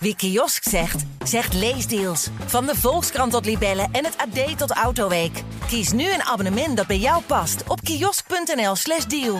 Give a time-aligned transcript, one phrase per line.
[0.00, 2.30] Wie kiosk zegt, zegt leesdeals.
[2.46, 5.42] Van de Volkskrant tot Libellen en het AD tot Autoweek.
[5.66, 9.38] Kies nu een abonnement dat bij jou past op kiosk.nl/slash deal.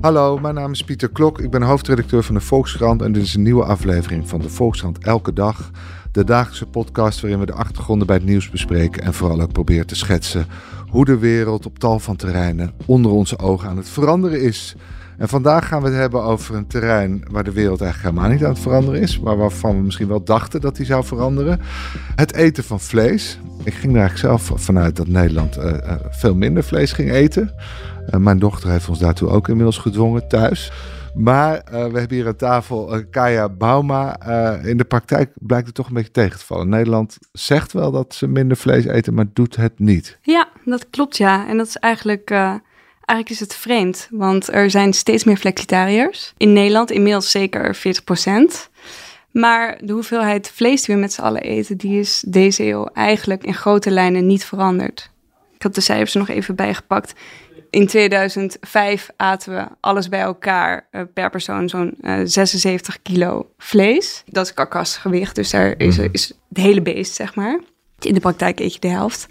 [0.00, 1.40] Hallo, mijn naam is Pieter Klok.
[1.40, 4.98] Ik ben hoofdredacteur van de Volkskrant en dit is een nieuwe aflevering van de Volkskrant
[4.98, 5.70] Elke Dag.
[6.12, 9.86] De dagelijkse podcast waarin we de achtergronden bij het nieuws bespreken en vooral ook proberen
[9.86, 10.46] te schetsen
[10.88, 14.76] hoe de wereld op tal van terreinen onder onze ogen aan het veranderen is.
[15.18, 18.44] En vandaag gaan we het hebben over een terrein waar de wereld eigenlijk helemaal niet
[18.44, 21.60] aan het veranderen is, maar waarvan we misschien wel dachten dat die zou veranderen.
[22.16, 23.38] Het eten van vlees.
[23.64, 27.54] Ik ging er eigenlijk zelf vanuit dat Nederland uh, uh, veel minder vlees ging eten.
[28.10, 30.72] Uh, mijn dochter heeft ons daartoe ook inmiddels gedwongen thuis.
[31.14, 34.20] Maar we hebben hier aan tafel Kaya Bauma.
[34.62, 36.68] in de praktijk blijkt het toch een beetje tegen te vallen.
[36.68, 40.18] Nederland zegt wel dat ze minder vlees eten, maar doet het niet.
[40.22, 41.48] Ja, dat klopt ja.
[41.48, 42.30] En dat is eigenlijk
[43.06, 46.32] Eigenlijk is het vreemd, want er zijn steeds meer flexitariërs.
[46.36, 48.70] In Nederland inmiddels zeker 40%
[49.30, 53.44] Maar de hoeveelheid vlees die we met z'n allen eten, die is deze eeuw eigenlijk
[53.44, 55.10] in grote lijnen niet veranderd.
[55.54, 57.12] Ik had de cijfers er nog even bijgepakt.
[57.70, 64.22] In 2005 aten we alles bij elkaar uh, per persoon zo'n uh, 76 kilo vlees.
[64.26, 66.08] Dat is karkasgewicht, dus daar is, Mhm.
[66.12, 67.60] is het hele beest, zeg maar.
[68.00, 69.26] In de praktijk eet je de helft.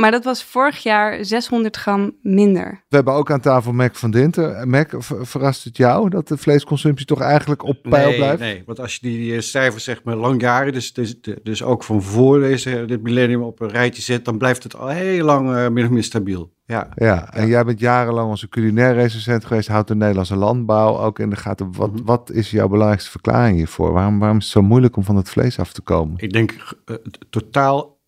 [0.00, 2.84] Maar dat was vorig jaar 600 gram minder.
[2.88, 4.68] We hebben ook aan tafel Mac van Dinter.
[4.68, 8.40] Mac, ver- verrast het jou dat de vleesconsumptie toch eigenlijk op peil nee, blijft?
[8.40, 12.02] Nee, want als je die, die cijfers zeg maar langjaren, dus, dus, dus ook van
[12.02, 15.68] voor deze, dit millennium op een rijtje zet, dan blijft het al heel lang uh,
[15.68, 16.52] min of meer stabiel.
[16.64, 16.88] Ja.
[16.94, 21.30] Ja, en jij bent jarenlang onze culinair recensent geweest, houdt de Nederlandse landbouw ook in
[21.30, 21.72] de gaten.
[21.72, 22.04] Wat, Mhm.
[22.04, 23.92] wat is jouw belangrijkste verklaring hiervoor?
[23.92, 26.14] Waarom, waarom is het zo moeilijk om van het vlees af te komen?
[26.16, 26.96] Ik denk uh,
[27.30, 27.98] totaal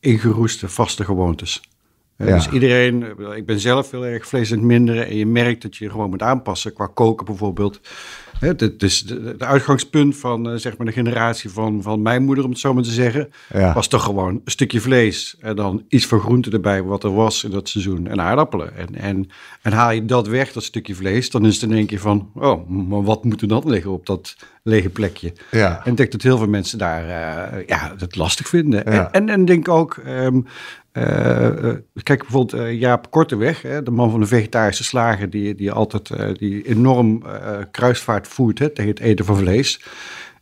[0.00, 1.60] ingeroeste vaste gewoontes.
[2.18, 2.34] Ja.
[2.34, 3.04] Dus iedereen,
[3.36, 6.10] ik ben zelf heel erg vlees aan het minderen en je merkt dat je gewoon
[6.10, 7.80] moet aanpassen qua koken bijvoorbeeld.
[8.78, 12.50] Is de, de uitgangspunt van uh, zeg maar de generatie van, van mijn moeder, om
[12.50, 13.74] het zo maar te zeggen, Ja.
[13.74, 17.44] was toch gewoon een stukje vlees en dan iets van groente erbij wat er was
[17.44, 18.76] in dat seizoen en aardappelen.
[18.76, 19.28] En, en,
[19.62, 22.30] en haal je dat weg, dat stukje vlees, dan is het in één keer van,
[22.34, 25.32] oh, maar wat moet er dan liggen op dat lege plekje?
[25.50, 25.80] Ja.
[25.84, 28.92] En ik denk dat heel veel mensen daar uh, ja, het lastig vinden.
[28.92, 29.10] Ja.
[29.10, 30.42] En, en, en denk ook, um, uh,
[32.02, 36.38] kijk bijvoorbeeld uh, Jaap Korteweg, hè, de man van de vegetarische slager, die, die altijd
[36.38, 37.22] die enorm
[37.70, 39.84] kruisvaart voert hè, tegen het eten van vlees.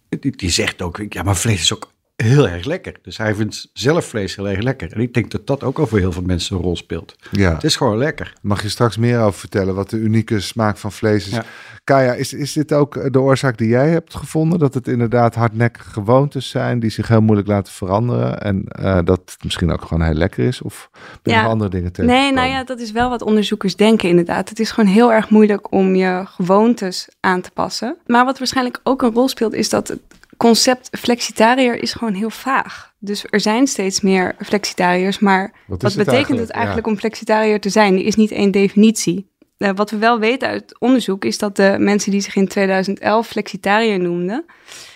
[0.08, 1.92] Die, die zegt ook, ja, maar vlees is ook
[2.22, 2.94] heel erg lekker.
[3.02, 4.92] Dus hij vindt zelf vlees heel erg lekker.
[4.92, 7.16] En ik denk dat dat ook al voor heel veel mensen een rol speelt.
[7.30, 7.52] Ja.
[7.52, 8.32] Het is gewoon lekker.
[8.42, 11.32] Mag je straks meer over vertellen wat de unieke smaak van vlees is?
[11.32, 11.44] Ja.
[11.84, 14.58] Kaya, is, is dit ook de oorzaak die jij hebt gevonden?
[14.58, 19.20] Dat het inderdaad hardnekkige gewoontes zijn die zich heel moeilijk laten veranderen en uh, dat
[19.24, 20.62] het misschien ook gewoon heel lekker is?
[20.62, 20.90] Of
[21.22, 21.46] ben je Ja.
[21.46, 22.10] andere dingen tegen?
[22.10, 24.48] Nee, nou ja, dat is wel wat onderzoekers denken inderdaad.
[24.48, 27.96] Het is gewoon heel erg moeilijk om je gewoontes aan te passen.
[28.06, 30.00] Maar wat waarschijnlijk ook een rol speelt, is dat het
[30.42, 32.92] concept flexitariër is gewoon heel vaag.
[32.98, 36.92] Dus er zijn steeds meer flexitariërs, maar Wat wat, is het betekent het eigenlijk Ja.
[36.92, 37.94] om flexitariër te zijn?
[37.94, 39.30] Er is niet één definitie.
[39.58, 43.26] Uh, wat we wel weten uit onderzoek is dat de mensen die zich in 2011
[43.26, 44.44] flexitariër noemden,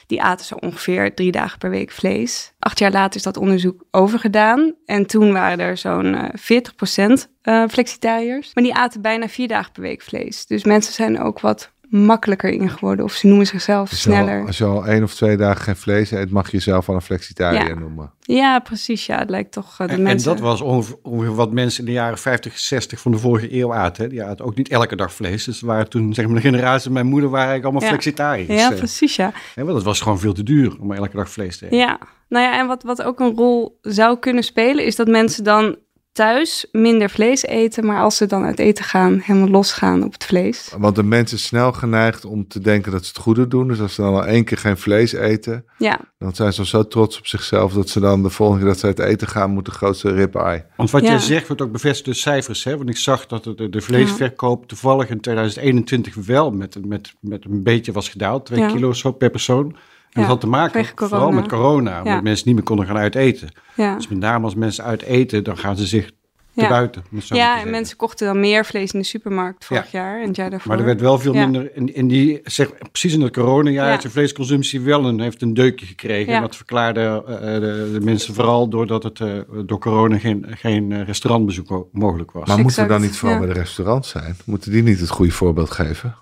[0.06, 2.52] die aten zo ongeveer drie dagen per week vlees.
[2.58, 4.74] Acht jaar later is dat onderzoek overgedaan.
[4.84, 8.50] En toen waren er zo'n uh, 40% uh, flexitariërs.
[8.54, 10.46] Maar die aten bijna vier dagen per week vlees.
[10.46, 13.04] Dus mensen zijn ook wat makkelijker in geworden.
[13.04, 14.40] Of ze noemen zichzelf sneller.
[14.40, 16.94] Al, als je al één of twee dagen geen vlees eet, mag je jezelf al
[16.94, 17.74] een flexitariër Ja.
[17.74, 18.12] noemen.
[18.20, 19.06] Ja, precies.
[19.06, 20.30] Ja, het lijkt toch uh, de En, mensen...
[20.30, 23.54] en dat was ongeveer, ongeveer wat mensen in de jaren 50, 60 van de vorige
[23.54, 24.02] eeuw aten.
[24.04, 24.08] Hè.
[24.10, 25.44] Die aten ook niet elke dag vlees.
[25.44, 27.88] Dus waren toen, zeg maar, de generatie mijn moeder waren eigenlijk allemaal Ja.
[28.00, 28.60] flexitariërs.
[28.62, 28.78] Ja, eh.
[28.78, 29.32] precies, ja.
[29.54, 31.78] Hè, want het was gewoon veel te duur om elke dag vlees te eten.
[31.78, 31.98] Ja,
[32.28, 35.76] nou ja, en wat, wat ook een rol zou kunnen spelen, is dat mensen dan
[36.16, 40.24] thuis minder vlees eten, maar als ze dan uit eten gaan, helemaal losgaan op het
[40.24, 40.74] vlees.
[40.78, 43.68] Want de mensen snel geneigd om te denken dat ze het goede doen.
[43.68, 46.88] Dus als ze dan al één keer geen vlees eten, Ja, dan zijn ze zo
[46.88, 49.64] trots op zichzelf dat ze dan de volgende keer dat ze uit eten gaan, moet
[49.64, 50.64] de grootste ribeye.
[50.76, 51.08] Want wat Ja.
[51.08, 52.64] jij zegt wordt ook bevestigd door cijfers.
[52.64, 52.76] Hè?
[52.76, 57.62] Want ik zag dat de, de vleesverkoop toevallig in 2021 wel met, met, met een
[57.62, 58.46] beetje was gedaald.
[58.46, 58.66] Twee Ja.
[58.72, 59.76] kilo zo per persoon.
[60.16, 61.40] En Ja, dat had te maken vooral corona.
[61.40, 61.98] met corona.
[61.98, 62.20] Omdat Ja.
[62.20, 63.48] mensen niet meer konden gaan uiteten.
[63.74, 63.94] ja.
[63.96, 66.06] Dus met name als mensen uiteten, dan gaan ze zich
[66.54, 66.68] te Ja.
[66.68, 67.04] buiten.
[67.20, 70.50] Ja, en mensen kochten dan meer vlees in de supermarkt vorig jaar en het jaar
[70.50, 70.68] daarvoor.
[70.70, 71.40] Maar er werd wel veel Ja.
[71.46, 71.76] minder.
[71.76, 73.96] In, in die, zeg, precies in het coronajaar Ja.
[73.96, 76.30] is de vleesconsumptie wel een, heeft een deukje gekregen.
[76.30, 76.36] Ja.
[76.36, 79.28] En dat verklaarde eh, de, de mensen vooral doordat het eh,
[79.66, 82.48] door corona geen, geen eh, restaurantbezoek mo- mogelijk was.
[82.48, 83.44] Maar moeten we dan niet vooral ja.
[83.44, 84.36] bij de restaurants zijn?
[84.44, 86.14] Moeten die niet het goede voorbeeld geven?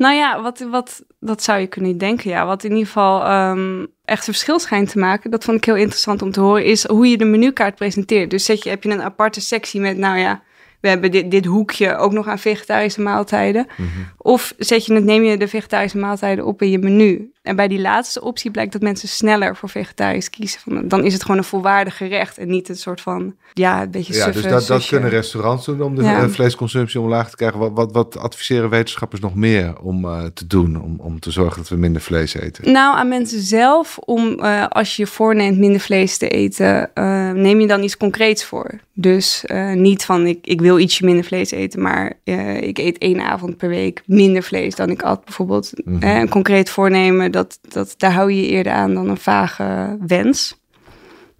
[0.00, 2.30] Nou ja, wat, wat, dat zou je kunnen denken.
[2.30, 2.46] Ja.
[2.46, 5.76] Wat in ieder geval ehm, echt een verschil schijnt te maken, dat vond ik heel
[5.76, 8.30] interessant om te horen, is hoe je de menukaart presenteert.
[8.30, 10.42] Dus zet je, heb je een aparte sectie met, nou ja,
[10.80, 13.66] we hebben dit, dit hoekje ook nog aan vegetarische maaltijden.
[13.76, 13.88] Mhm.
[14.16, 17.32] Of zet je het, neem je de vegetarische maaltijden op in je menu.
[17.42, 20.88] En bij die laatste optie blijkt dat mensen sneller voor vegetarisch kiezen.
[20.88, 24.12] Dan is het gewoon een volwaardig gerecht en niet een soort van, ja, een beetje
[24.14, 26.22] Ja, suffe dus dat, dat kunnen restaurants doen om de Ja.
[26.22, 27.58] eh, vleesconsumptie omlaag te krijgen.
[27.58, 31.56] Wat, wat, wat adviseren wetenschappers nog meer om eh, te doen om, om te zorgen
[31.58, 32.72] dat we minder vlees eten?
[32.72, 36.90] Nou, aan mensen zelf, om eh, als je je voorneemt minder vlees te eten,
[37.34, 38.78] neem je dan iets concreets voor.
[38.92, 39.44] Dus
[39.74, 42.12] niet van ik, ik wil ietsje minder vlees eten, maar
[42.60, 45.72] ik eet één avond per week minder vlees dan ik at bijvoorbeeld.
[45.84, 46.02] Mhm.
[46.06, 50.58] Een concreet voornemen, dat, dat, daar hou je je eerder aan dan een vage wens.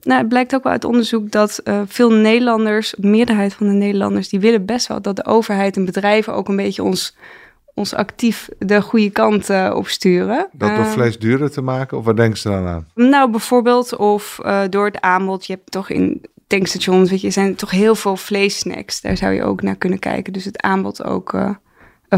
[0.02, 3.72] Nou, het blijkt ook wel uit onderzoek dat eh, veel Nederlanders, de meerderheid van de
[3.72, 7.16] Nederlanders, die willen best wel dat de overheid en bedrijven ook een beetje ons,
[7.74, 10.48] ons actief de goede kant eh, opsturen.
[10.52, 11.98] Dat door Eh, vlees duurder te maken?
[11.98, 12.86] Of waar denken ze dan aan?
[12.94, 14.40] nou, bijvoorbeeld, of
[14.70, 15.46] door het aanbod.
[15.46, 19.00] Je hebt toch in tankstations, weet je, er zijn toch heel veel vleessnacks.
[19.00, 20.32] Daar zou je ook naar kunnen kijken.
[20.32, 21.34] Dus het aanbod ook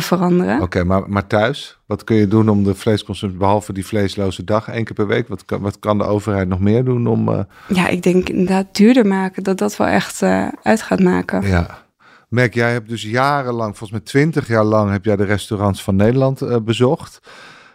[0.01, 0.61] veranderen.
[0.61, 1.79] Oké, maar, maar thuis?
[1.87, 5.29] Wat kun je doen om de vleesconsumptie, behalve die vleesloze dag, één keer per week?
[5.29, 7.29] Wat kan, wat kan de overheid nog meer doen om...
[7.29, 11.47] eh, Ja, ik denk inderdaad duurder maken, dat dat wel echt eh, uit gaat maken.
[11.47, 11.81] Ja.
[12.29, 15.97] Merk, jij hebt dus jarenlang, volgens mij twintig jaar lang, heb jij de restaurants van
[15.97, 17.21] Nederland eh, bezocht.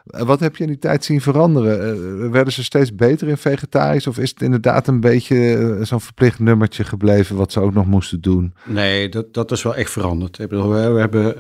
[0.08, 1.80] Eh, Wat heb je in die tijd zien veranderen?
[2.24, 4.08] Eh, werden ze steeds beter in vegetarisch?
[4.08, 7.86] Of is het inderdaad een beetje eh, zo'n verplicht nummertje gebleven wat ze ook nog
[7.86, 8.54] moesten doen?
[8.66, 10.40] Nee, dat, dat is wel echt veranderd.
[10.40, 11.36] Ik bedoel, we, we hebben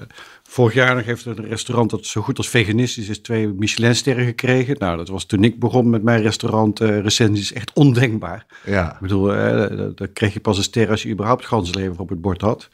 [0.49, 4.75] vorig jaar nog heeft een restaurant dat zo goed als veganistisch is twee Michelinsterren gekregen.
[4.79, 8.45] Nou, dat was toen ik begon met mijn restaurant eh recensies echt ondenkbaar.
[8.65, 12.09] Ja, Ik bedoel, dat- dat kreeg je pas een ster als je überhaupt ganslever op
[12.09, 12.69] het bord had.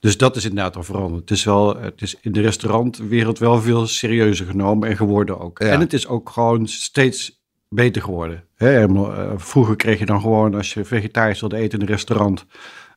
[0.00, 1.20] Dus dat is inderdaad al veranderd.
[1.20, 5.58] Het is, wel, het is in de restaurantwereld wel veel serieuzer genomen en geworden ook.
[5.58, 5.66] Ja.
[5.68, 7.38] En het is ook gewoon steeds
[7.68, 8.44] beter geworden.
[8.56, 8.86] Hè,
[9.36, 12.46] vroeger kreeg je dan gewoon, als je vegetarisch wilde eten in een restaurant...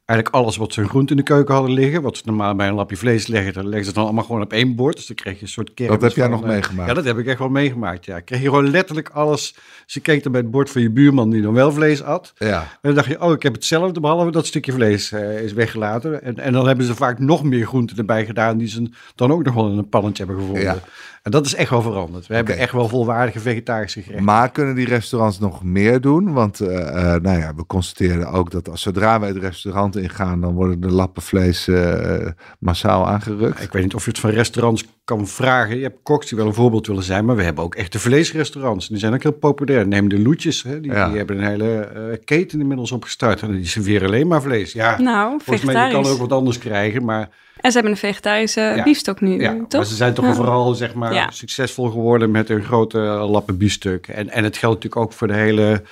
[0.05, 2.01] Eigenlijk alles wat ze groente in de keuken hadden liggen.
[2.01, 3.53] Wat ze normaal bij een lapje vlees leggen.
[3.53, 4.95] Dan leggen ze dan allemaal gewoon op één bord.
[4.95, 6.89] Dus dan kreeg je een soort kermis dat heb jij van, nog eh, meegemaakt.
[6.89, 8.05] Ja, dat heb ik echt wel meegemaakt.
[8.05, 8.19] Ja.
[8.19, 9.55] Kreeg je gewoon letterlijk alles.
[9.85, 12.33] Ze keek dan bij het bord van je buurman die dan wel vlees at.
[12.37, 12.61] ja.
[12.61, 16.23] En dan dacht je, oh, ik heb hetzelfde, behalve dat stukje vlees eh, is weggelaten.
[16.23, 19.43] En, en dan hebben ze vaak nog meer groenten erbij gedaan, die ze dan ook
[19.43, 20.63] nog wel in een pannetje hebben gevonden.
[20.63, 20.79] Ja.
[21.23, 22.27] En dat is echt wel veranderd.
[22.27, 24.25] We hebben echt wel volwaardige vegetarische gerechten.
[24.25, 26.33] Maar kunnen die restaurants nog meer doen?
[26.33, 30.41] Want eh, eh, nou ja, we constateren ook dat als zodra wij het restaurant ingaan,
[30.41, 32.27] dan worden de lappen vlees eh,
[32.59, 33.61] massaal aangerukt.
[33.63, 35.77] Ik weet niet of je het van restaurants kan vragen.
[35.77, 38.87] Je hebt koks die wel een voorbeeld willen zijn, maar we hebben ook echte vleesrestaurants.
[38.87, 39.87] Die zijn ook heel populair.
[39.87, 41.07] Neem de Loetjes, hè, die, Ja.
[41.07, 43.41] die hebben een hele eh, keten inmiddels opgestart.
[43.41, 44.71] En die serveren alleen maar vlees.
[44.71, 47.29] Ja, Nou, volgens mij je kan ook wat anders krijgen, maar...
[47.55, 48.83] En ze hebben een vegetarische Ja.
[48.83, 49.71] biefstok nu, Ja, toch?
[49.71, 50.33] maar ze zijn toch Ja.
[50.33, 51.31] vooral zeg maar, Ja.
[51.31, 54.07] succesvol geworden met hun grote lappen biefstuk.
[54.07, 55.83] En, en het geldt natuurlijk ook voor de hele,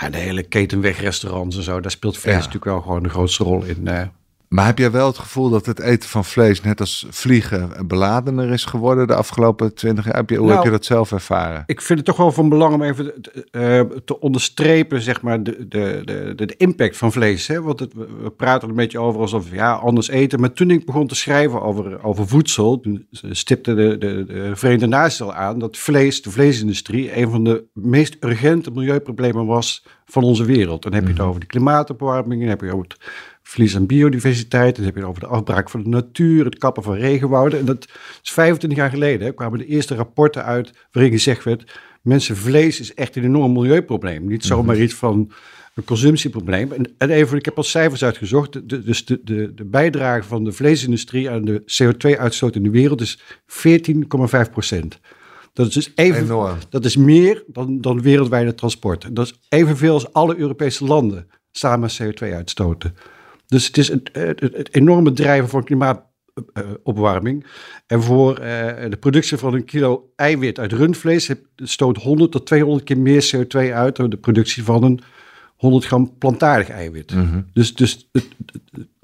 [0.00, 1.80] ja, de hele ketenwegrestaurants en zo.
[1.80, 2.38] Daar speelt vlees Ja.
[2.38, 3.88] natuurlijk wel gewoon de grootste rol in.
[4.54, 8.50] Maar heb jij wel het gevoel dat het eten van vlees, net als vliegen, beladener
[8.50, 10.16] is geworden de afgelopen twintig jaar?
[10.16, 11.62] Heb je, hoe Nou, heb je dat zelf ervaren?
[11.66, 15.42] Ik vind het toch wel van belang om even te, eh, te onderstrepen zeg maar,
[15.42, 17.46] de, de, de, de, impact van vlees.
[17.46, 17.62] Hè?
[17.62, 20.40] Want het, we praten er een beetje over alsof ja, anders eten.
[20.40, 24.86] Maar toen ik begon te schrijven over, over voedsel, toen stipte de, de, de Verenigde
[24.86, 30.22] Naties al aan dat vlees, de vleesindustrie, een van de meest urgente milieuproblemen was van
[30.22, 30.82] onze wereld.
[30.82, 32.96] Dan heb je het over de klimaatopwarming, dan heb je over het
[33.42, 36.82] verlies aan biodiversiteit, dan heb je het over de afbraak van de natuur, het kappen
[36.82, 37.58] van regenwouden.
[37.58, 37.86] En dat
[38.22, 42.80] is 25 jaar geleden, hè, kwamen de eerste rapporten uit waarin gezegd werd, mensen, vlees
[42.80, 44.26] is echt een enorm milieuprobleem.
[44.28, 45.32] Niet zomaar iets van
[45.74, 46.72] een consumptieprobleem.
[46.72, 48.52] En, en even, ik heb al cijfers uitgezocht.
[48.52, 52.70] De, de- dus de, de, de bijdrage van de vleesindustrie aan de CO2-uitstoot in de
[52.70, 54.98] wereld is 14,5 procent.
[55.52, 56.56] Dat is dus even, Enorm.
[56.70, 59.04] dat is meer dan, dan wereldwijde transport.
[59.04, 62.94] En Dat is evenveel als alle Europese landen samen CO2 uitstoten.
[63.50, 64.02] Dus het is een,
[64.70, 67.46] enorme drijven van klimaatopwarming.
[67.86, 72.84] en voor eh, de productie van een kilo eiwit uit rundvlees stoot 100 tot 200
[72.84, 75.00] keer meer CO2 uit dan de productie van een
[75.56, 77.14] 100 gram plantaardig eiwit.
[77.52, 78.24] Dus, dus het,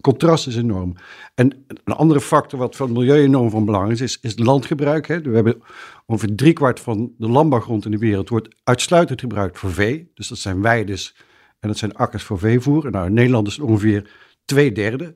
[0.00, 0.94] contrast is enorm.
[1.34, 4.40] En een andere factor wat voor het milieu enorm van belang is, is, is het
[4.40, 5.06] landgebruik.
[5.06, 5.20] Hè.
[5.20, 5.62] We hebben
[6.06, 10.10] ongeveer driekwart van de landbouwgrond in de wereld wordt uitsluitend gebruikt voor vee.
[10.14, 11.16] Dus dat zijn weides
[11.60, 12.90] en dat zijn akkers voor veevoer.
[12.90, 14.10] Nou, in Nederland is het ongeveer
[14.46, 15.14] twee derde.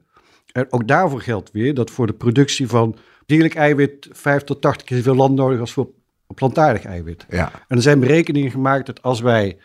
[0.52, 2.96] En ook daarvoor geldt weer dat voor de productie van
[3.26, 5.90] dierlijk eiwit 5 tot 80 keer zoveel land nodig is als voor
[6.34, 7.26] plantaardig eiwit.
[7.28, 7.52] Ja.
[7.68, 9.58] En er zijn berekeningen gemaakt dat als wij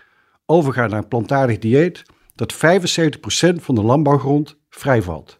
[0.45, 2.03] overgaan naar een plantaardig dieet,
[2.35, 2.57] dat 75%
[3.55, 5.39] van de landbouwgrond vrijvalt.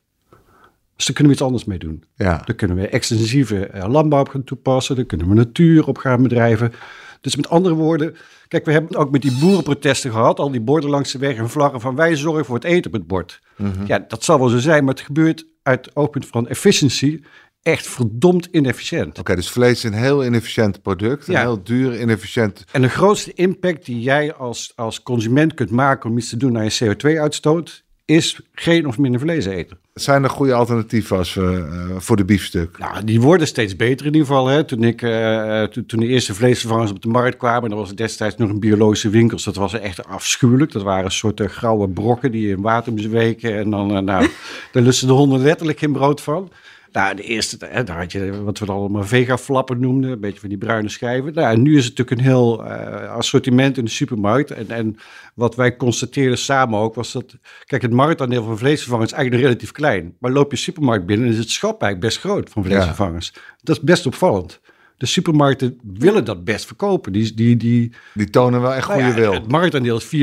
[0.96, 2.04] Dus daar kunnen we iets anders mee doen.
[2.16, 2.42] Ja.
[2.46, 4.96] Daar kunnen we extensieve eh, landbouw op gaan toepassen.
[4.96, 6.74] Daar kunnen we natuur op gaan bedrijven.
[7.22, 8.16] Dus met andere woorden,
[8.48, 10.40] kijk, we hebben het ook met die boerenprotesten gehad.
[10.40, 12.98] Al die borden langs de weg en vlaggen van wij zorgen voor het eten op
[12.98, 13.40] het bord.
[13.86, 17.22] Ja, dat zal wel zo zijn, maar het gebeurt uit het oogpunt van efficiency
[17.62, 19.20] echt verdomd inefficiënt.
[19.20, 21.28] Oké, dus vlees is een heel inefficiënt product.
[21.28, 21.40] Een Ja.
[21.40, 22.64] heel duur, inefficiënt.
[22.72, 26.58] En de grootste impact die jij als, als consument kunt maken om iets te doen
[26.58, 29.78] aan je CO2-uitstoot, is geen of minder vlees eten.
[29.94, 32.78] Zijn er goede alternatieven als we, eh, voor de biefstuk?
[32.78, 34.48] Nou, die worden steeds beter in ieder geval.
[34.48, 34.64] Hè.
[34.64, 37.98] Toen, ik, eh, toen, toen de eerste vleesvervangers op de markt kwamen, dat was het
[37.98, 39.44] destijds nog een biologische winkels.
[39.44, 40.72] Dat was echt afschuwelijk.
[40.72, 43.58] Dat waren een soort eh, grauwe brokken die je in water moest weken.
[43.58, 44.28] En dan, eh, nou,
[44.72, 46.52] daar lusten de honden letterlijk geen brood van.
[46.96, 50.50] Nou, de eerste, daar had je wat we dan allemaal vega-flappen noemden, een beetje van
[50.50, 51.34] die bruine schijven.
[51.34, 54.52] Nou, en nu is het natuurlijk een heel eh, assortiment in de supermarkt.
[54.52, 54.98] En, en
[55.34, 57.36] wat wij constateerden samen ook, was dat,
[57.66, 60.16] kijk, het marktaandeel van vleesvervangers is eigenlijk relatief klein.
[60.20, 63.34] Maar loop je supermarkt binnen, is het schap eigenlijk best groot van vleesvervangers.
[63.62, 64.60] Dat is best opvallend.
[64.98, 67.12] De supermarkten willen dat best verkopen.
[67.12, 69.34] Die, die, die, Die tonen wel echt nou goede ja, wil.
[69.34, 70.16] Het marktaandeel is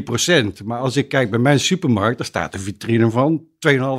[0.63, 0.65] 4%.
[0.65, 3.43] Maar als ik kijk bij mijn supermarkt, daar staat een vitrine van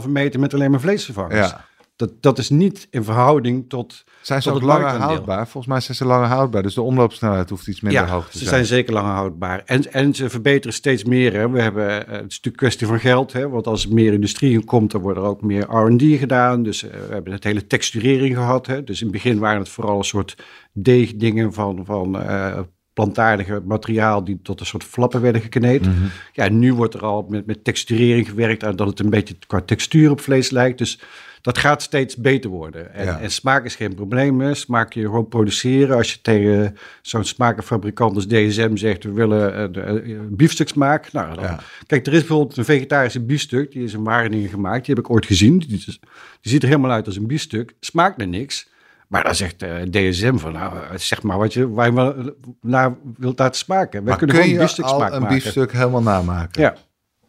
[0.03, 1.49] 2,5 meter met alleen maar vleesvervangers.
[1.49, 1.65] Ja.
[1.95, 4.03] Dat, dat is niet in verhouding tot.
[4.21, 5.43] Zijn ze tot ook langer houdbaar?
[5.47, 6.63] Volgens mij zijn ze langer houdbaar.
[6.63, 8.49] Dus de omloopsnelheid hoeft iets minder Ja, hoog te ze zijn.
[8.49, 9.61] zijn zeker langer houdbaar.
[9.65, 11.33] En, en ze verbeteren steeds meer.
[11.33, 11.49] Hè.
[11.49, 13.33] We hebben, eh, het is natuurlijk een kwestie van geld.
[13.33, 13.49] Hè.
[13.49, 16.63] Want als er meer industrie in komt, dan wordt er ook meer R&D gedaan.
[16.63, 18.67] Dus eh, we hebben het hele texturering gehad.
[18.67, 18.83] Hè.
[18.83, 20.35] Dus in het begin waren het vooral een soort
[20.73, 22.59] deegdingen van, van eh,
[22.93, 25.81] plantaardige materiaal die tot een soort flappen werden gekneed.
[25.85, 26.05] Mhm.
[26.33, 29.61] Ja, nu wordt er al met, met texturering gewerkt aan dat het een beetje qua
[29.61, 30.77] textuur op vlees lijkt.
[30.77, 30.99] Dus
[31.41, 32.93] dat gaat steeds beter worden.
[32.93, 33.19] En, Ja.
[33.19, 34.41] en smaak is geen probleem.
[34.41, 34.53] Hè.
[34.53, 35.95] Smaak kun je gewoon produceren.
[35.97, 39.03] Als je tegen zo'n smakenfabrikant als DSM zegt...
[39.03, 41.11] we willen eh, eh, biefstuksmaak.
[41.11, 41.59] Nou, dan, Ja.
[41.87, 43.71] Kijk, er is bijvoorbeeld een vegetarische biefstuk.
[43.71, 44.85] Die is in Wageningen gemaakt.
[44.85, 45.57] Die heb ik ooit gezien.
[45.57, 45.99] Die, die
[46.41, 47.73] ziet er helemaal uit als een biefstuk.
[47.79, 48.67] Smaakt naar niks.
[49.07, 50.51] Maar dan zegt eh, DSM van...
[50.51, 53.91] nou, eh, zeg maar wat je waar je wel naar wilt laten smaken.
[53.91, 55.35] Wij Maar kunnen kun gewoon je biefstuksmaak al een maken.
[55.37, 56.61] biefstuk helemaal namaken?
[56.61, 56.75] Ja,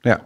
[0.00, 0.20] ja.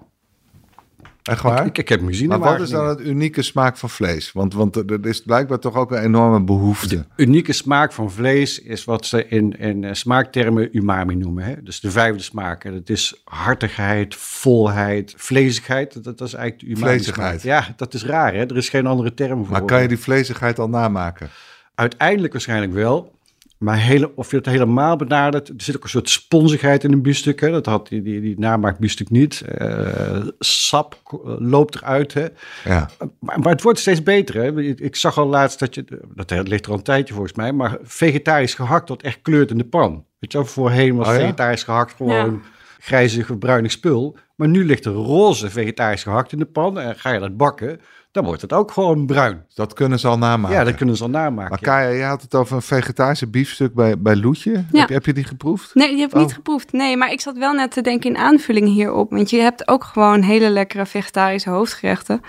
[1.28, 1.66] Echt waar?
[1.66, 4.32] Ik, ik heb hem gezien maar wat is dan het unieke smaak van vlees?
[4.32, 7.04] Want, want er is blijkbaar toch ook een enorme behoefte.
[7.16, 11.44] unieke smaak van vlees is wat ze in, in eh, smaaktermen umami noemen.
[11.44, 11.62] Hè?
[11.62, 12.64] Dus de vijfde smaak.
[12.64, 16.04] En dat is hartigheid, volheid, vlezigheid.
[16.04, 17.40] Dat, dat is eigenlijk de umami Vlezigheid.
[17.40, 17.64] smaak.
[17.66, 18.34] Ja, dat is raar.
[18.34, 18.40] Hè?
[18.40, 19.52] Er is geen andere term voor.
[19.52, 21.28] Maar kan je die vlezigheid al namaken?
[21.74, 23.17] Uiteindelijk waarschijnlijk wel.
[23.58, 27.02] Maar hele, of je het helemaal benadert, er zit ook een soort sponsigheid in een
[27.02, 27.40] biefstuk.
[27.40, 27.50] Hè?
[27.50, 29.40] Dat had die, die, die namaakbiefstuk niet.
[29.40, 32.14] Eh, sap eh, loopt eruit.
[32.14, 32.26] Hè?
[32.64, 32.90] Ja.
[33.20, 34.34] Maar, maar het wordt steeds beter.
[34.34, 34.60] Hè?
[34.60, 35.84] Ik, ik zag al laatst dat je,
[36.14, 39.58] dat ligt er al een tijdje volgens mij, maar vegetarisch gehakt dat echt kleurt in
[39.58, 40.04] de pan.
[40.18, 41.20] Weet je wel, voorheen was Oh ja?
[41.20, 42.42] vegetarisch gehakt gewoon
[42.78, 44.16] grijzig bruinig spul.
[44.34, 47.80] Maar nu ligt er roze vegetarisch gehakt in de pan en ga je dat bakken,
[48.18, 49.44] dan wordt het ook gewoon bruin.
[49.54, 50.56] Dat kunnen ze al namaken.
[50.56, 51.50] Ja, dat kunnen ze al namaken.
[51.50, 54.52] Maar Kaya, je had het over een vegetarische biefstuk bij, bij Loetje.
[54.52, 54.78] Ja.
[54.78, 55.74] Heb, je- heb je die geproefd?
[55.74, 56.22] Nee, die heb ik Oh.
[56.22, 56.72] niet geproefd.
[56.72, 59.10] Nee, maar ik zat wel net te denken in aanvulling hierop.
[59.10, 62.20] Want je hebt ook gewoon hele lekkere vegetarische hoofdgerechten.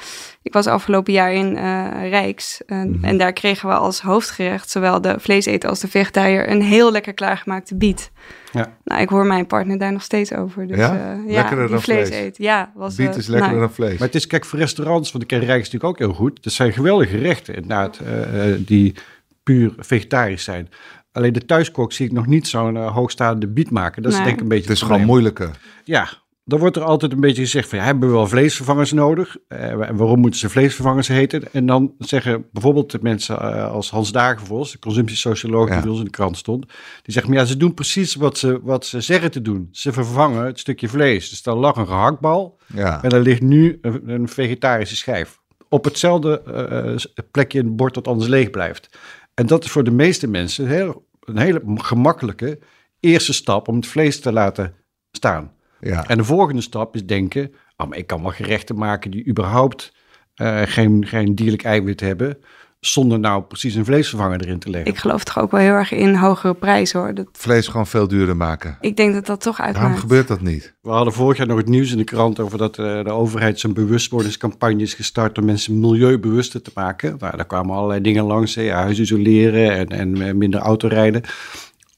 [0.42, 2.62] Ik was afgelopen jaar in eh, Rijks.
[2.66, 3.04] eh, Mhm.
[3.06, 7.14] En daar kregen we als hoofdgerecht, zowel de vleeseter als de vegetariër, een heel lekker
[7.14, 8.12] klaargemaakte biet.
[8.52, 8.78] Ja.
[8.84, 10.68] Nou, ik hoor mijn partner daar nog steeds over.
[10.68, 10.94] Dus, Ja?
[10.94, 12.22] eh, ja, Lekkerder die dan vlees, vlees.
[12.22, 12.38] eet.
[12.38, 13.98] Ja, was, Biet is lekkerder nou, dan vlees.
[13.98, 16.44] Maar het is, kijk, voor restaurants, want ik ken Rijks natuurlijk ook heel goed.
[16.44, 18.96] Dat zijn geweldige gerechten, inderdaad, eh, eh, die
[19.44, 20.70] puur vegetarisch zijn.
[21.12, 24.02] Alleen de thuiskok zie ik nog niet zo'n eh, hoogstaande biet maken.
[24.02, 24.28] Dat is Nee.
[24.28, 25.58] denk ik een beetje het is gewoon moeilijker.
[25.84, 26.10] Ja,
[26.44, 29.38] dan wordt er altijd een beetje gezegd van, ja, hebben we wel vleesvervangers nodig?
[29.48, 31.44] Eh, waarom moeten ze vleesvervangers heten?
[31.54, 35.74] En dan zeggen bijvoorbeeld de mensen eh, als Hans Dagenvos, de consumptiesocioloog Ja.
[35.74, 36.66] die bij ons in de krant stond,
[37.02, 39.68] die zegt, maar ja, ze doen precies wat ze, wat ze zeggen te doen.
[39.72, 41.30] Ze vervangen het stukje vlees.
[41.30, 43.04] Dus daar lag een gehaktbal Ja.
[43.04, 45.40] en er ligt nu een, een vegetarische schijf.
[45.70, 47.00] Op hetzelfde eh, eh,
[47.32, 48.90] plekje in het bord dat anders leeg blijft.
[49.34, 52.60] En dat is voor de meeste mensen een hele, een hele gemakkelijke
[53.00, 54.74] eerste stap om het vlees te laten
[55.12, 55.54] staan.
[55.80, 56.08] ja.
[56.08, 59.94] En de volgende stap is denken, oh, maar ik kan wel gerechten maken die überhaupt
[60.36, 62.38] eh, geen, geen dierlijk eiwit hebben,
[62.80, 64.92] zonder nou precies een vleesvervanger erin te leggen.
[64.92, 67.14] Ik geloof toch ook wel heel erg in hogere prijzen hoor.
[67.14, 68.78] Dat, Vlees gewoon veel duurder maken.
[68.82, 69.80] ik denk dat dat toch uitmaakt.
[69.80, 70.74] Waarom gebeurt dat niet?
[70.82, 73.60] We hadden vorig jaar nog het nieuws in de krant over dat eh, de overheid
[73.60, 77.16] zo'n bewustwordingscampagne is gestart om mensen milieubewuster te maken.
[77.20, 81.22] Nou, daar kwamen allerlei dingen langs, hè, huis isoleren en, en eh, minder autorijden.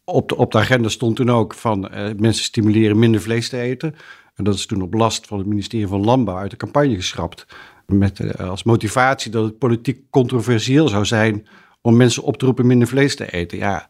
[0.04, 3.58] Op de, op de agenda stond toen ook van eh, mensen stimuleren minder vlees te
[3.58, 3.96] eten.
[4.36, 7.46] En dat is toen op last van het ministerie van Landbouw uit de campagne geschrapt.
[7.92, 11.48] Met eh, als motivatie dat het politiek controversieel zou zijn
[11.82, 13.58] om mensen op te roepen minder vlees te eten.
[13.58, 13.88] Ja,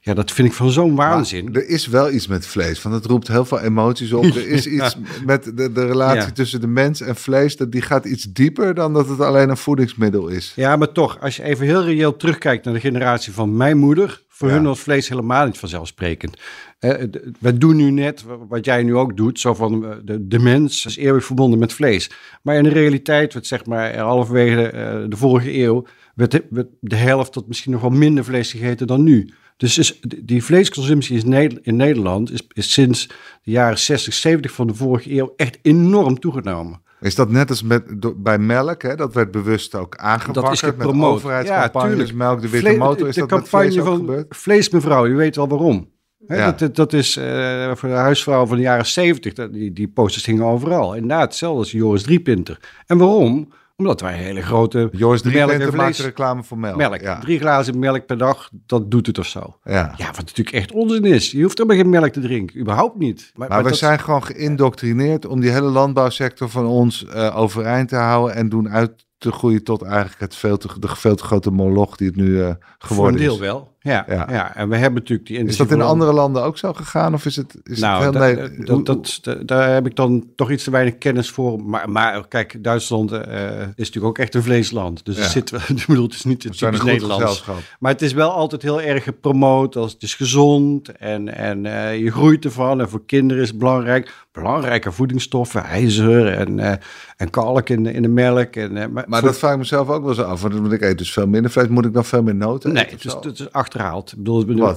[0.00, 1.44] ja dat vind ik van zo'n waanzin.
[1.44, 4.24] Maar er is wel iets met vlees, want het roept heel veel emoties op.
[4.24, 6.30] Er is iets met de, de relatie Ja.
[6.30, 9.56] tussen de mens en vlees, dat die gaat iets dieper dan dat het alleen een
[9.56, 10.52] voedingsmiddel is.
[10.56, 14.22] Ja, maar toch, als je even heel reëel terugkijkt naar de generatie van mijn moeder,
[14.34, 14.54] Voor Ja.
[14.54, 16.36] hun was vlees helemaal niet vanzelfsprekend.
[16.78, 20.26] Eh, d- we doen nu net wat jij nu ook doet, zo van eh, de,
[20.28, 22.10] de mens is eeuwig verbonden met vlees.
[22.42, 26.68] Maar in de realiteit werd zeg maar halverwege eh, de vorige eeuw werd de, werd
[26.80, 29.30] de helft tot misschien nog wel minder vlees gegeten dan nu.
[29.56, 31.22] Dus is, die vleesconsumptie is
[31.62, 33.06] in Nederland is, is sinds
[33.42, 36.82] de jaren 60, 70 van de vorige eeuw echt enorm toegenomen.
[37.04, 38.94] Is dat net als met, do- bij melk, hè?
[38.96, 41.14] dat werd bewust ook aangewakkerd Dat is met gepromoot.
[41.14, 43.08] overheidscampagnes, melk de witte Vle- motor.
[43.08, 44.36] Is de dat met vlees campagne van gebeurd?
[44.36, 45.90] Vlees mevrouw, u weet wel waarom.
[46.26, 46.52] Hè, Ja.
[46.52, 50.26] dat, dat, is eh, voor de huisvrouw van de jaren 70, dat, die, die posters
[50.26, 50.94] hingen overal.
[50.94, 52.58] Inderdaad, hetzelfde als Joris Driepinter.
[52.86, 53.48] En waarom?
[53.76, 56.00] Omdat wij hele grote Joris melk en vlees...
[56.00, 56.76] reclame voor melk.
[56.76, 57.18] Melk, Ja.
[57.20, 59.56] drie glazen melk per dag, dat doet het of zo.
[59.64, 59.94] Ja.
[59.96, 61.30] Ja, wat natuurlijk echt onzin is.
[61.30, 63.32] Je hoeft helemaal geen melk te drinken, überhaupt niet.
[63.34, 67.96] Maar, maar we zijn gewoon geïndoctrineerd om die hele landbouwsector van ons eh, overeind te
[67.96, 71.50] houden en doen uit te groeien tot eigenlijk het veel te, de veel te grote
[71.50, 73.38] moloch die het nu eh, voor een geworden deel is.
[73.40, 73.73] wel.
[73.84, 74.26] Ja, Ja.
[74.30, 74.56] ja.
[74.56, 77.36] en we hebben natuurlijk die Is dat in andere landen ook zo gegaan of is
[77.36, 80.64] het, is nou, het heel nee, dat, dat, da- daar heb ik dan toch iets
[80.64, 81.62] te weinig kennis voor.
[81.64, 85.04] Maar, maar kijk, Duitsland eh, is natuurlijk ook echt een vleesland.
[85.04, 85.22] Dus Ja.
[85.22, 87.44] het, zit, ik bedoel, het is niet het typisch Nederlands.
[87.78, 91.98] Maar het is wel altijd heel erg gepromoot als het is gezond en, en eh,
[91.98, 92.80] je groeit ervan.
[92.80, 94.12] En voor kinderen is het belangrijk.
[94.32, 96.72] Belangrijke voedingsstoffen, ijzer en, eh,
[97.16, 98.56] en kalk in, de- in de melk.
[98.56, 100.42] En, maar Maar voor- dat vraag ik mezelf ook wel eens af.
[100.42, 101.68] Want ik eet dus veel minder vlees.
[101.68, 103.48] Moet ik dan veel meer noten Nee, eten of het is, zo?
[103.74, 104.12] Achterhaald.
[104.12, 104.74] Ik bedoel,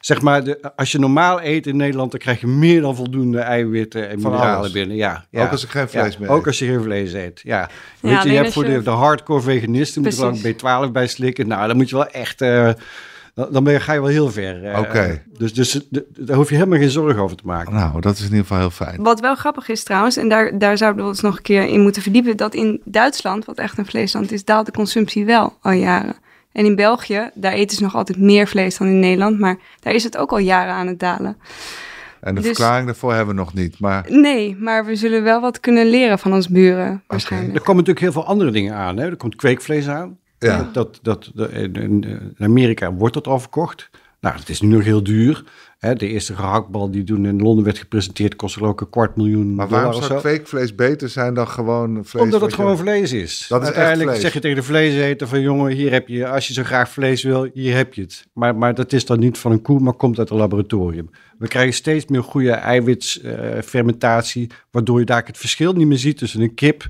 [0.00, 3.38] zeg maar, de, als je normaal eet in Nederland, dan krijg je meer dan voldoende
[3.38, 4.70] eiwitten en Van mineralen alles.
[4.72, 4.96] binnen.
[4.96, 5.44] Ja, ja.
[5.44, 6.46] Ook als ik geen vlees Ja, meer Ook eet.
[6.46, 7.58] als je geen vlees eet, ja.
[7.58, 7.68] Ja,
[8.00, 11.46] Weet je, hebt voor je- de, de hardcore veganisten, moet je dan B12 bij slikken.
[11.48, 12.40] Nou, dan moet je wel echt...
[12.40, 12.70] eh,
[13.50, 14.64] dan ben je, ga je wel heel ver.
[14.64, 14.78] eh.
[14.78, 15.22] Oké.
[15.38, 15.80] Dus, dus
[16.18, 17.74] daar hoef je helemaal geen zorgen over te maken.
[17.74, 19.02] Nou, dat is in ieder geval heel fijn.
[19.02, 21.80] Wat wel grappig is trouwens, en daar, daar zouden we ons nog een keer in
[21.80, 25.72] moeten verdiepen, dat in Duitsland, wat echt een vleesland is, daalt de consumptie wel al
[25.72, 26.14] jaren.
[26.56, 29.94] En in België, daar eten ze nog altijd meer vlees dan in Nederland, maar daar
[29.94, 31.36] is het ook al jaren aan het dalen.
[32.20, 33.80] En de Dus- verklaring daarvoor hebben we nog niet.
[33.80, 37.54] Maar Nee, maar we zullen wel wat kunnen leren van ons buren, waarschijnlijk.
[37.54, 38.96] Er komen natuurlijk heel veel andere dingen aan.
[38.96, 39.06] Hè?
[39.06, 40.18] Er komt kweekvlees aan.
[40.38, 40.70] Ja.
[40.72, 43.90] Dat, dat, dat, in, Amerika wordt dat al verkocht.
[44.26, 45.44] Nou, het is nu nog heel duur.
[45.78, 45.94] Hè?
[45.94, 48.36] De eerste gehaktbal die toen in Londen werd gepresenteerd...
[48.36, 50.16] kostte ook een kwart miljoen Maar waarom zou zo.
[50.18, 52.22] kweekvlees beter zijn dan gewoon vlees?
[52.22, 53.46] Omdat het je- gewoon vlees is.
[53.48, 55.40] Dat is echt Uiteindelijk zeg je tegen de vleeseter van...
[55.40, 58.26] jongen, hier heb je, als je zo graag vlees wil, hier heb je het.
[58.32, 61.10] Maar, maar dat is dan niet van een koe, maar komt uit een laboratorium.
[61.38, 64.50] We krijgen steeds meer goede eiwitsfermentatie...
[64.70, 66.86] waardoor je daar het verschil niet meer ziet tussen een kip...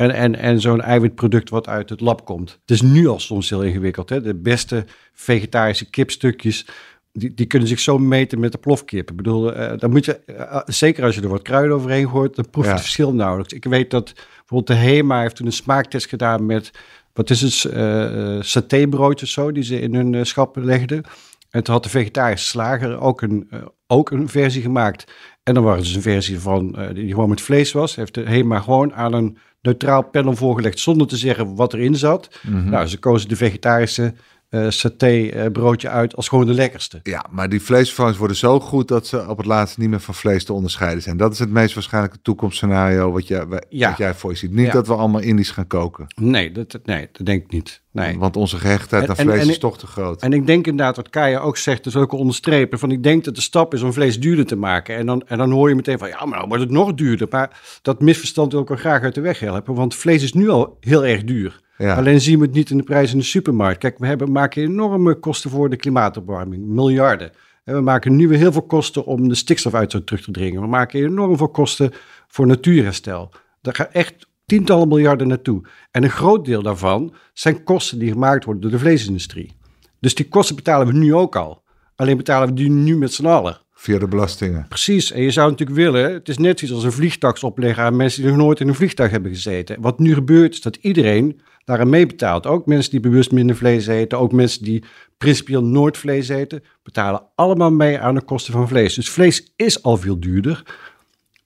[0.00, 2.50] En, en, en zo'n eiwitproduct wat uit het lab komt.
[2.50, 4.08] Het is nu al soms heel ingewikkeld.
[4.08, 4.20] Hè?
[4.20, 6.66] De beste vegetarische kipstukjes,
[7.12, 9.10] die, die kunnen zich zo meten met de plofkip.
[9.10, 12.34] Ik bedoel, eh, dan moet je, eh, zeker als je er wat kruiden overheen gooit,
[12.36, 12.76] dan proef je Ja.
[12.76, 13.52] het verschil nauwelijks.
[13.52, 16.70] Ik weet dat bijvoorbeeld de HEMA heeft toen een smaaktest gedaan met,
[17.12, 21.02] wat is het, eh eh, satébroodjes of zo, die ze in hun eh, schappen legden.
[21.50, 25.12] En toen had de vegetarische slager ook een, eh, ook een versie gemaakt.
[25.42, 27.96] En dan was het dus een versie van, eh, die gewoon met vlees was.
[27.96, 32.38] Heeft de HEMA gewoon aan een neutraal panel voorgelegd zonder te zeggen wat erin zat.
[32.42, 32.70] Mhm.
[32.70, 34.14] Nou, ze kozen de vegetarische
[34.50, 37.00] eh saté eh, uit als gewoon de lekkerste.
[37.02, 40.14] Ja, maar die vleesvervangers worden zo goed dat ze op het laatst niet meer van
[40.14, 41.16] vlees te onderscheiden zijn.
[41.16, 43.94] Dat is het meest waarschijnlijke toekomstscenario wat, jij wat Ja.
[43.98, 44.52] jij voor je ziet.
[44.52, 44.72] Niet Ja.
[44.72, 46.06] dat we allemaal Indisch gaan koken.
[46.14, 47.82] Nee, dat- nee, dat denk ik niet.
[47.92, 48.18] Nee.
[48.18, 50.22] Want onze gehechtheid aan vlees en is toch te groot.
[50.22, 53.34] En ik denk inderdaad wat Kaya ook zegt, dus ook onderstrepen, van ik denk dat
[53.34, 54.96] de stap is om vlees duurder te maken.
[54.96, 57.26] En dan, en dan hoor je meteen van, ja, maar dan wordt het nog duurder.
[57.30, 60.48] Maar dat misverstand wil ik wel graag uit de weg helpen, want vlees is nu
[60.48, 61.60] al heel erg duur.
[61.78, 61.96] Ja.
[61.96, 63.78] Alleen zien we het niet in de prijs in de supermarkt.
[63.78, 67.30] Kijk, we hebben, maken enorme kosten voor de klimaatopwarming, miljarden.
[67.64, 70.60] En we maken nu weer heel veel kosten om de stikstofuitstoot terug te dringen.
[70.60, 71.92] We maken enorm veel kosten
[72.28, 73.30] voor natuurherstel.
[73.62, 75.62] Daar gaat echt tientallen miljarden naartoe.
[75.90, 79.56] En een groot deel daarvan zijn kosten die gemaakt worden door de vleesindustrie.
[80.00, 81.62] Dus die kosten betalen we nu ook al.
[81.96, 83.58] Alleen betalen we die nu met z'n allen.
[83.72, 84.66] Via de belastingen.
[84.68, 85.12] Precies.
[85.12, 88.22] En je zou natuurlijk willen, het is net iets als een vliegtax opleggen aan mensen
[88.22, 89.80] die nog nooit in een vliegtuig hebben gezeten.
[89.80, 92.46] Wat nu gebeurt is dat iedereen daaraan meebetaalt.
[92.46, 94.84] Ook mensen die bewust minder vlees eten, ook mensen die
[95.18, 98.94] principieel nooit vlees eten, betalen allemaal mee aan de kosten van vlees.
[98.94, 100.62] Dus vlees is al veel duurder,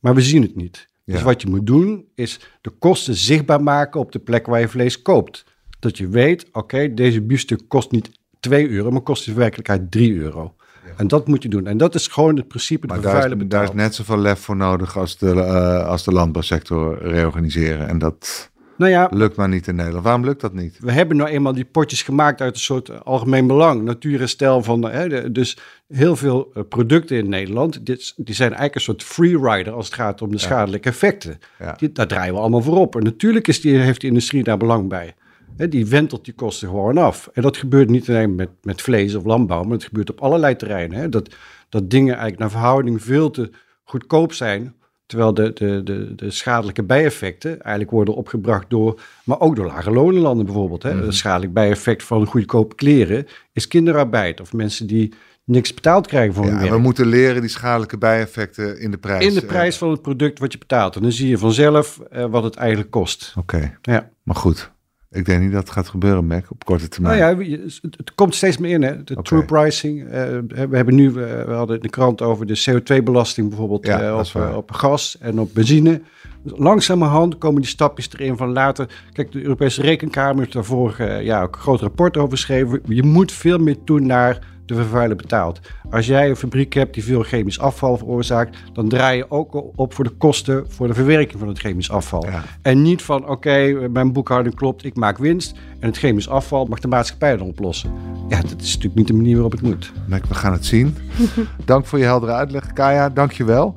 [0.01, 0.93] maar we zien het niet.
[1.05, 4.69] Dus wat je moet doen, is de kosten zichtbaar maken op de plek waar je
[4.69, 5.45] vlees koopt.
[5.79, 10.15] Dat je weet, oké, deze biefstuk kost niet 2 euro, maar kost in werkelijkheid 3
[10.15, 10.55] euro.
[10.97, 11.67] En dat moet je doen.
[11.67, 14.41] En dat is gewoon het principe, de Maar daar is, daar is net zoveel lef
[14.41, 17.89] voor nodig als de, eh, als de landbouwsector reorganiseren.
[17.89, 20.05] En dat Nou ja, lukt maar niet in Nederland.
[20.05, 20.79] Waarom lukt dat niet?
[20.81, 25.33] we hebben nou eenmaal die potjes gemaakt uit een soort algemeen belang, natuurherstel van, hè,
[25.33, 25.59] dus
[25.89, 29.95] heel veel eh, producten in Nederland, dit, die zijn eigenlijk een soort freerider als het
[29.95, 31.39] gaat om de schadelijke effecten.
[31.59, 31.75] Ja.
[31.79, 32.97] Die, daar draaien we allemaal voor op.
[32.97, 35.15] En natuurlijk is die, heeft de industrie daar belang bij.
[35.57, 37.31] hè, die wentelt die kosten gewoon af.
[37.33, 40.57] En dat gebeurt niet alleen met, met vlees of landbouw, maar het gebeurt op allerlei
[40.57, 40.99] terreinen.
[40.99, 41.09] Hè.
[41.09, 41.35] Dat,
[41.69, 43.51] dat dingen eigenlijk naar verhouding veel te
[43.85, 44.75] goedkoop zijn,
[45.15, 49.91] terwijl de, de, de, de schadelijke bijeffecten eigenlijk worden opgebracht door, maar ook door lage
[49.91, 50.83] lonenlanden bijvoorbeeld.
[50.83, 50.95] Hè.
[50.95, 51.05] Mhm.
[51.05, 56.45] Een schadelijk bijeffect van goedkope kleren is kinderarbeid of mensen die niks betaald krijgen voor
[56.45, 56.73] hun Ja, werk.
[56.73, 59.25] we moeten leren die schadelijke bijeffecten in de prijs.
[59.27, 60.97] In de eh, prijs van het product wat je betaalt.
[60.97, 63.35] En dan zie je vanzelf eh, wat het eigenlijk kost.
[63.39, 64.11] Oké, Ja.
[64.23, 64.71] maar goed.
[65.15, 67.19] Ik denk niet dat het gaat gebeuren, Mac, op korte termijn.
[67.19, 68.83] Nou ja, het, komt steeds meer in.
[68.83, 69.05] Hè?
[69.05, 70.05] De true pricing.
[70.09, 74.19] eh, we hebben nu, we hadden in de krant over de CO2-belasting bijvoorbeeld Ja, eh,
[74.19, 76.01] op, eh, op gas en op benzine.
[76.43, 78.89] Dus langzamerhand komen die stapjes erin van later.
[79.13, 82.81] Kijk, de Europese Rekenkamer heeft daar vorig jaar ook een groot rapport over geschreven.
[82.87, 85.61] Je moet veel meer toe naar de vervuiler betaalt.
[85.91, 89.95] Als jij een fabriek hebt die veel chemisch afval veroorzaakt, dan draai je ook op
[89.95, 92.27] voor de kosten voor de verwerking van het chemisch afval.
[92.27, 92.43] Ja.
[92.63, 96.79] En niet van, oké, mijn boekhouding klopt, ik maak winst en het chemisch afval mag
[96.79, 97.93] de maatschappij dan oplossen.
[98.29, 99.93] Ja, dat is natuurlijk niet de manier waarop het moet.
[100.09, 100.97] We gaan het zien.
[101.65, 103.09] dank voor je heldere uitleg, Kaya.
[103.09, 103.75] Dank je wel.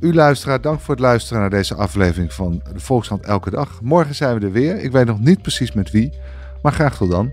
[0.00, 3.80] U luisteraar, dank voor het luisteren naar deze aflevering van de Volkskrant Elke Dag.
[3.82, 4.76] Morgen zijn we er weer.
[4.76, 6.12] Ik weet nog niet precies met wie,
[6.62, 7.32] maar graag tot dan.